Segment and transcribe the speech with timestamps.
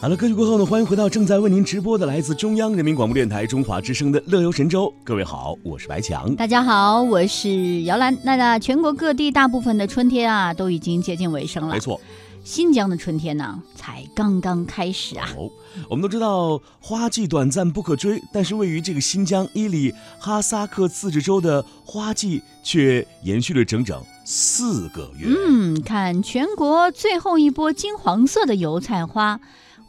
[0.00, 4.86] 好了，歌曲过后呢，欢迎回到正在为您直播的来自中央人民广播电台中华之声的《乐游神州》。
[5.04, 6.34] 各位好，我是白强。
[6.36, 8.16] 大家好，我是姚兰。
[8.24, 11.74] 那那全国各地大部分的春天啊，都已经接近尾声了。
[11.74, 12.00] 没错，
[12.42, 15.28] 新疆的春天呢，才刚刚开始啊。
[15.36, 15.50] 哦，
[15.90, 25.26] 我们都知道花季短暂不可追，但是位于这个新疆伊犁哈萨克自治州的花季却延续了整整四个月。
[25.28, 29.38] 嗯，看全国最后一波金黄色的油菜花。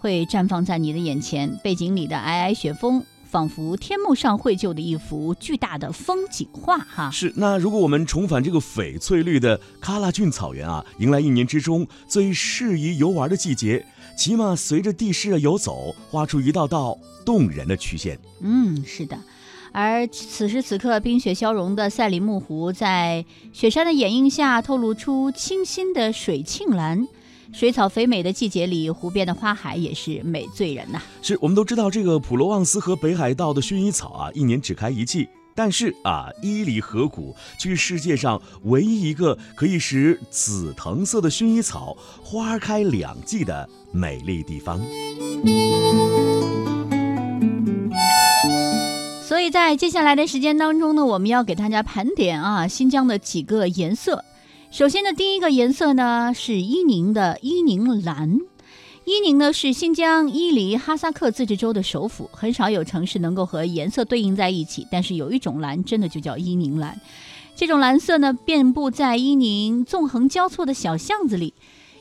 [0.02, 6.80] 会绽放在你的眼前，背景里的皑皑雪峰，仿佛天幕上绘就的一幅巨大的风景画。
[6.80, 7.32] 哈，是。
[7.36, 13.86] 那如果我们重返这个翡翠绿的喀拉峻草原啊，迎来一年之中最适宜游玩的季节，
[14.18, 18.18] 骑马随着地势的游走，画出一道道动人的曲线。
[18.42, 19.16] 嗯，是的。
[19.72, 23.24] 而此时此刻，冰雪消融的赛里木湖，在
[23.54, 27.08] 雪山的掩映下，透露出清新的水沁蓝。
[27.54, 31.02] 水草肥美的季节里，湖边的花海也是美醉人呐。
[31.22, 35.28] 是我们都知道，这个普罗旺斯和北海道的薰衣草啊，一年只开一季。
[35.54, 44.80] 但是啊，伊犁河谷却是世界上唯一一个可以使紫藤色的薰衣草花开两季的美丽地方。
[49.22, 54.24] 所以在接下来的时间当中呢，我们要给大家盘点啊，新疆的几个颜色。
[54.72, 58.40] 首先呢第一个颜色呢是伊宁的伊宁蓝，
[59.04, 66.98] 伊宁呢是新疆伊犁哈萨克自治州的首府，很少有城市能够和颜色对应在一起，但是有一种蓝真的就叫伊宁蓝，
[67.54, 71.54] 这种蓝色呢遍布在伊宁纵横交错的小巷子里，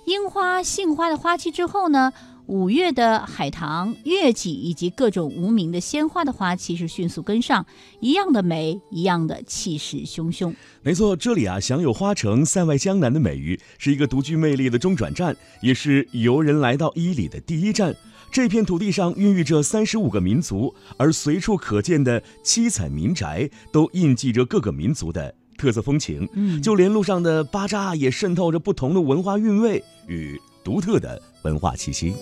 [0.05, 2.13] 樱花、杏花的花期之后呢。
[2.51, 7.65] 五月的海棠、月季以及各种无名的鲜花的花期是迅速跟上，
[8.01, 10.53] 一样的美，一样的气势汹汹。
[10.83, 17.95] 没错，这里啊享有“花城塞外江南”的美誉，是一个独具魅力的中转站，也是游人来到伊犁的第一站。
[18.33, 26.29] 这片土地上孕育着三十五个民族，而随处可见的七彩民宅都印记着各个民族的特色风情。
[26.33, 31.21] 嗯，就连路上的巴扎也渗透着不同的文化韵味与独特的。
[31.43, 32.13] 文化气息。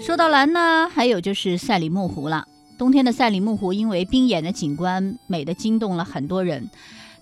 [0.00, 2.46] 说到蓝呢，还有就是赛里木湖了。
[2.78, 6.70] 冬天的赛里木湖因为冰眼的景观，美的惊动了很多人。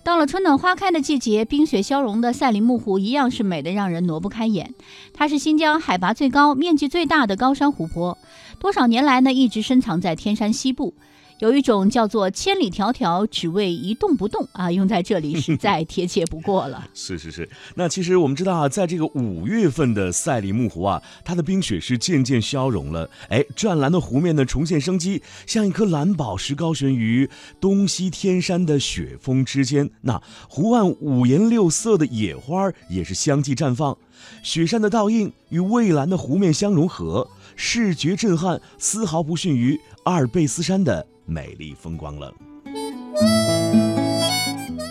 [0.01, 4.73] 到了春暖花开的季节，冰雪消融的赛里木湖一样是美的让人挪不开眼。
[5.13, 8.17] 它是新疆海拔最高、面积最大的高山湖泊，
[8.59, 10.93] 多少年来呢，一直深藏在天山西部。
[11.39, 16.87] 有一种叫做“千里迢迢只为一动不动”啊，用在这里是再贴切不过了。
[16.95, 27.29] 是是是，那其实我们知道啊，在这个五月份的赛里木湖啊，它的冰雪是渐渐消融了，哎，湛蓝的湖面呢重现生机，像一颗蓝宝石高悬于
[27.59, 29.89] 东西天山的雪峰之间。
[30.01, 33.97] 那湖岸五颜六色的野花也是相继绽放，
[34.41, 41.05] 雪山的倒映与蔚蓝的湖面相融合，视觉震撼，丝毫不逊于阿尔卑斯山的。
[41.25, 42.33] 美丽风光了。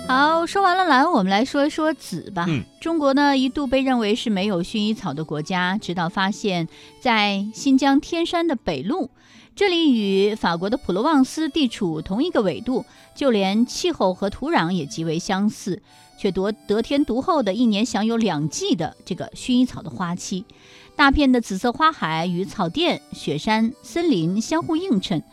[0.06, 2.46] 好，说完了蓝，我们来说一说紫吧。
[2.80, 6.68] 中国呢一度被认为是没有薰衣草的国家，直到发现，
[7.00, 9.08] 在新疆天山的北麓，
[9.56, 12.84] 这里与法国的普罗旺斯地处同一个纬度，
[13.14, 15.82] 就连气候和土壤也极为相似，
[16.18, 20.44] 却得得天独厚的一年享有两季的这个薰衣草的花期。
[20.94, 25.24] 大片的紫色花海与草甸、雪山、森林相互映衬。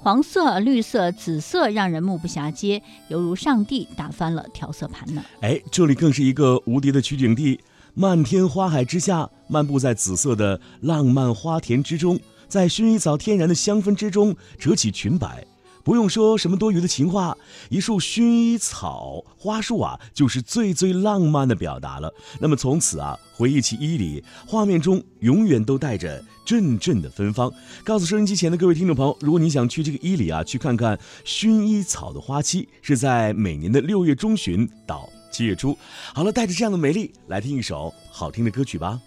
[0.00, 5.22] 黄色、绿色、紫色，让人目不暇接，犹如上帝打翻了调色盘呢。
[5.40, 7.58] 哎，这里更是一个无敌的取景地，
[7.94, 15.44] 漫天花海之下，漫步在紫色的浪漫花田之中，在薰衣草天然的香氛之中折起裙摆。
[15.88, 17.34] 不用说什么多余的情话，
[17.70, 22.12] 一束薰衣草花束啊，就是最最浪漫的表达了。
[22.40, 27.50] 那么从此啊，回忆起伊犁，画面中永远都带着阵阵的芬芳。
[27.84, 35.74] 告诉收音机前的各位听众朋友，如果你想去这个伊犁啊，去看看薰衣草的花期，是在每年的六月中旬到七月初。
[36.12, 39.00] 好了，带着这样的美丽，来听一首好听的歌曲吧。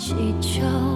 [0.00, 0.89] 祈求。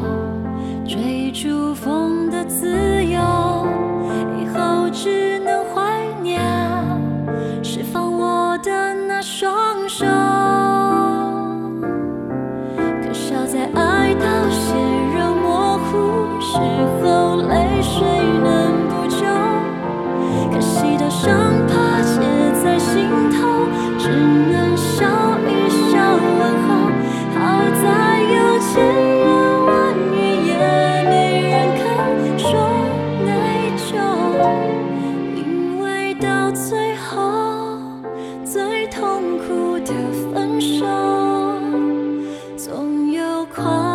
[43.47, 43.94] 狂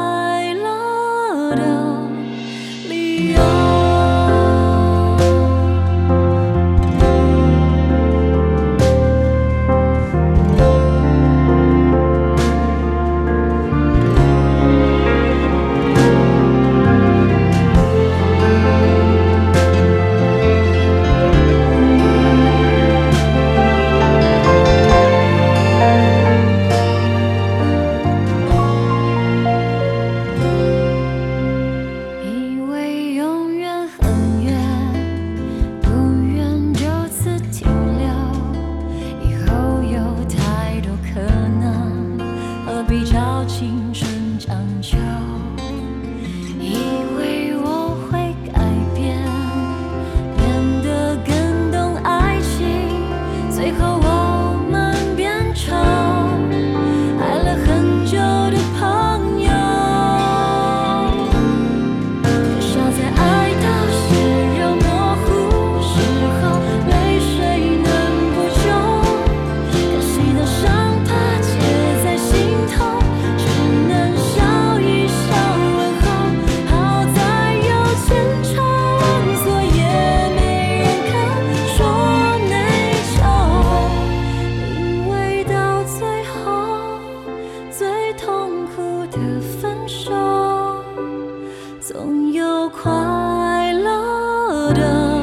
[94.74, 95.22] 的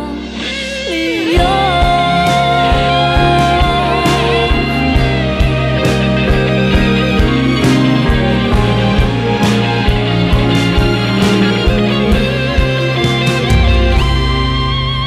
[0.88, 1.38] 理由。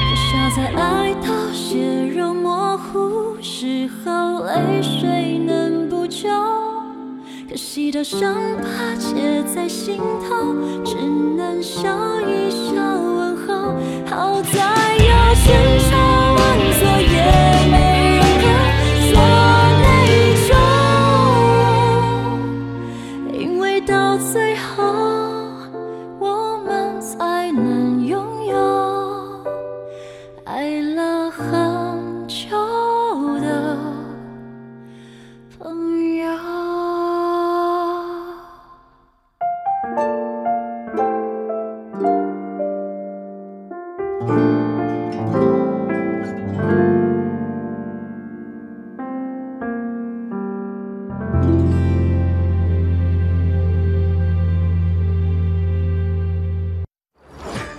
[0.08, 6.30] 至少在爱到血肉模糊时候，泪水能补救。
[7.50, 8.64] 可惜的伤疤
[8.96, 10.54] 结在心头，
[10.86, 10.96] 只
[11.36, 11.90] 能笑
[12.22, 13.39] 一笑问候。
[14.10, 14.58] 好在
[14.98, 15.46] 有千
[15.90, 15.92] 差
[16.34, 16.40] 万
[16.78, 17.16] 错，也
[17.70, 17.74] 没
[18.16, 18.44] 人可
[19.08, 19.12] 说
[19.82, 19.84] 内
[20.48, 20.50] 疚，
[23.34, 24.84] 因为到最后，
[26.20, 28.56] 我们才能拥有
[30.46, 31.30] 爱了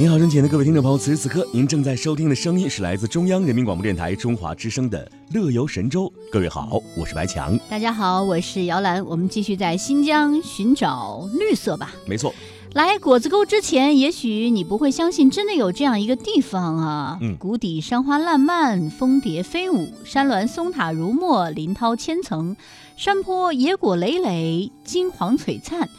[0.00, 5.04] 您好，尊敬的各位听众朋友，此时此刻您正在收听的声音是来自中央人民广播电台中华之声的
[5.34, 6.04] 《乐游神州》。
[6.32, 7.54] 各位好，我是白强。
[7.68, 11.92] 大家好，我是姚兰，我们继续在新疆寻找绿色吧。
[12.06, 12.34] 没错，
[12.72, 17.18] 来果子沟之前，也许你不会相信，真的有这样一个地方啊！
[17.20, 22.56] 嗯谷底山花烂漫，蜂蝶飞舞，山峦松塔如墨，林涛千层，
[22.96, 25.90] 山坡野果累累，金黄璀璨。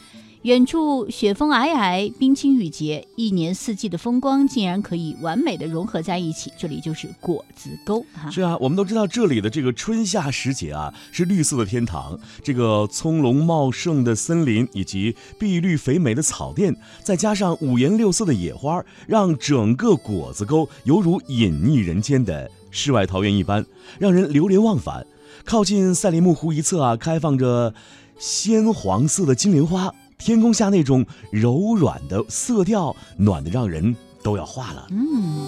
[0.43, 6.51] 远处雪峰皑皑，冰清玉洁，一年四季的风光竟然可以完美的融合在一起。
[6.57, 8.31] 这里就是果子沟哈。
[8.31, 23.63] 是啊，我们都知道这里的这个春夏时节啊是绿色的天堂，这个葱茏茂盛的森林以及碧绿肥美的草甸，再加上五颜六色的野花，让整个果子沟犹如隐匿人间的世外桃源一般，
[24.00, 25.05] 让人流连忘返。
[25.45, 27.75] 靠近赛里木湖一侧啊，开放着
[28.17, 34.88] 鲜黄色的金莲花，天空下那种柔软的色调，暖得让人都要化了。
[34.92, 35.48] 嗯。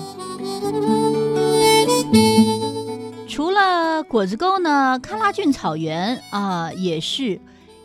[3.28, 7.40] 除了果子沟呢，喀拉峻草原啊，也是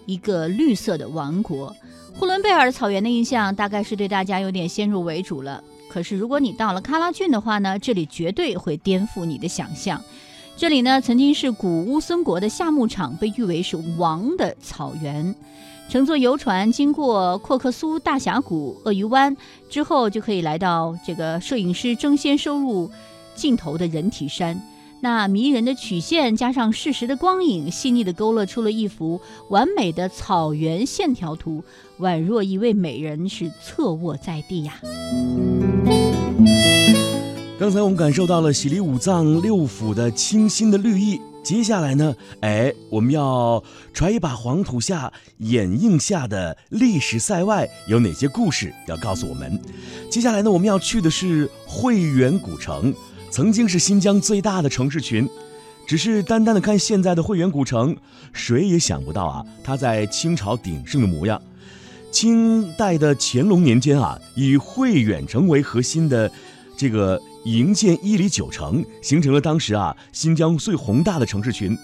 [0.07, 1.76] 一个绿色的王国。
[2.14, 5.62] 呼伦贝尔草原的印象大概是对大家有点先入为主了。
[5.90, 10.02] 可是如果你到了喀拉峻的话呢，这里绝对会颠覆你的想象。
[10.57, 15.35] 这里呢，曾经是古乌孙国的夏牧场，被誉为是王的草原。
[15.88, 19.35] 乘坐游船经过阔克苏大峡谷、鳄鱼湾
[19.71, 22.90] 之后，就可以来到这个摄影师争先收入
[23.35, 24.61] 镜头的人体山。
[25.00, 29.18] 那迷人的曲线加上适时的光影，细腻的勾勒出了一幅
[29.49, 31.64] 完美的草原线条图，
[32.00, 34.75] 宛若一位美人是侧卧在地呀。
[37.59, 41.18] 刚才我们感受到了喜离五脏六腑的清新的绿意，
[41.49, 43.64] 接下来呢，哎，我们要
[43.95, 49.59] 揣一把黄土下掩映下的历史塞外有哪些故事要告诉我们。
[50.11, 52.93] 接下来呢，我们要去的是会远古城，
[53.31, 55.26] 曾经是新疆最大的城市群。
[55.87, 57.97] 只是单单的看现在的会远古城，
[58.35, 61.40] 谁也想不到啊，它在清朝鼎盛的模样。
[62.12, 66.31] 清代的乾隆年间啊，以汇远城为核心的
[66.76, 71.76] 这个营建伊犁九城，形成了当时啊新疆最宏大的城市群。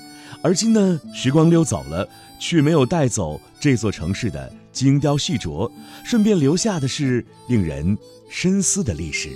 [0.43, 2.07] 而今呢，时光溜走了，
[2.39, 5.71] 却没有带走这座城市的精雕细琢，
[6.05, 7.97] 顺便留下的是令人
[8.29, 9.31] 深思的历史。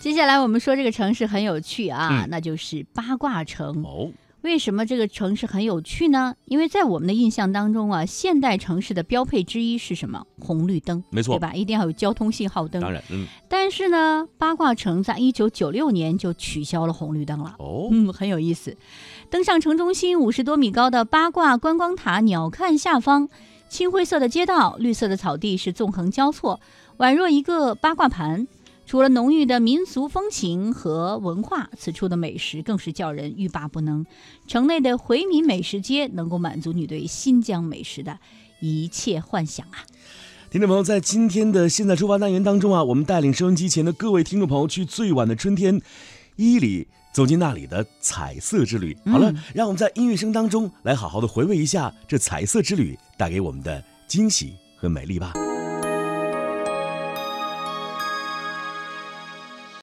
[0.00, 3.82] 接下来我们说这个城市很有趣啊，嗯那就是八卦城。
[3.82, 4.10] 哦，
[4.42, 6.34] 为什么这个城市很有趣呢？
[6.44, 10.24] 因为在我们的印象当中啊，现代城市的标配之一是什么？
[10.40, 11.54] 红绿灯，没错对吧？
[11.54, 12.80] 一定要有交通信号灯。
[12.80, 17.56] 当然，嗯，但是呢，八卦城在一九九六年就取消了红绿灯了。
[17.58, 18.76] 哦，嗯，很有意思。
[19.28, 23.28] 登上城中心五十多米高的八卦观光塔，鸟瞰下方，
[23.68, 26.60] 青灰色的街道，绿色的草地是纵横交错，
[26.98, 28.46] 宛若一个八卦盘。
[28.88, 34.06] 除了浓郁的民俗风情和文化，此处的美食更是叫人欲罢不能。
[34.46, 38.18] 城内的回民美食街能够满足你对新疆美食的
[38.60, 39.84] 一切幻想啊！
[40.50, 45.78] 听众朋友，在今天的现在出发单元当中啊，我们带领收音机前的各位听众朋友去最晚的春天，
[46.36, 48.96] 伊犁走进那里的彩色之旅。
[49.04, 55.34] 嗯好了，让我们在音乐声当中来好好的回味一下这彩色之旅带给我们的惊喜和美丽吧。